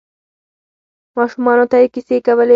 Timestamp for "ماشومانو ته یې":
1.17-1.87